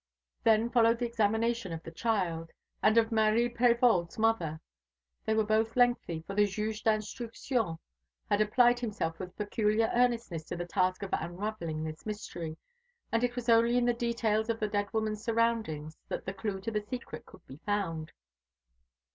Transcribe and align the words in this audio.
Then 0.43 0.71
followed 0.71 0.97
the 0.97 1.05
examination 1.05 1.71
of 1.71 1.83
the 1.83 1.91
child, 1.91 2.49
and 2.81 2.97
of 2.97 3.11
Marie 3.11 3.53
Prévol's 3.53 4.17
mother. 4.17 4.59
They 5.25 5.35
were 5.35 5.43
both 5.43 5.75
lengthy, 5.75 6.23
for 6.25 6.33
the 6.33 6.47
Juge 6.47 6.81
d'Instruction 6.81 7.77
had 8.27 8.41
applied 8.41 8.79
himself 8.79 9.19
with 9.19 9.37
peculiar 9.37 9.91
earnestness 9.93 10.43
to 10.45 10.55
the 10.55 10.65
task 10.65 11.03
of 11.03 11.13
unravelling 11.13 11.83
this 11.83 12.03
mystery, 12.03 12.57
and 13.11 13.23
it 13.23 13.35
was 13.35 13.47
only 13.47 13.77
in 13.77 13.85
the 13.85 13.93
details 13.93 14.49
of 14.49 14.59
the 14.59 14.67
dead 14.67 14.91
woman's 14.91 15.23
surroundings 15.23 15.95
that 16.07 16.25
the 16.25 16.33
clue 16.33 16.59
to 16.61 16.71
the 16.71 16.81
secret 16.81 17.27
could 17.27 17.45
be 17.45 17.57
found. 17.57 18.11